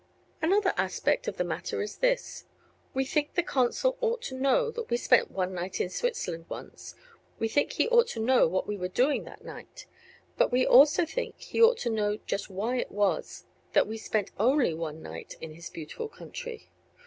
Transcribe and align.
Another 0.41 0.73
aspect 0.77 1.27
of 1.27 1.37
the 1.37 1.43
matter 1.43 1.79
is 1.79 1.97
this. 1.97 2.45
We 2.91 3.05
think 3.05 3.35
the 3.35 3.43
consul 3.43 3.97
ought 4.01 4.23
to 4.23 4.35
know 4.35 4.71
that 4.71 4.89
we 4.89 4.97
spent 4.97 5.29
one 5.29 5.53
night 5.53 5.79
in 5.79 5.91
Switzerland 5.91 6.45
once; 6.49 6.95
we 7.37 7.47
think 7.47 7.73
he 7.73 7.87
ought 7.89 8.07
to 8.07 8.19
know 8.19 8.47
what 8.47 8.65
we 8.65 8.77
were 8.77 8.87
doing 8.87 9.25
that 9.25 9.45
night; 9.45 9.85
but 10.39 10.51
we 10.51 10.65
also 10.65 11.05
think 11.05 11.39
he 11.39 11.61
ought 11.61 11.77
to 11.81 11.91
know 11.91 12.17
just 12.17 12.49
why 12.49 12.77
it 12.77 12.89
was 12.89 13.45
that 13.73 13.85
we 13.87 13.95
spent 13.95 14.31
only 14.39 14.73
one 14.73 15.03
night 15.03 15.35
in 15.39 15.53
his 15.53 15.69
beautiful 15.69 16.09
country. 16.09 16.71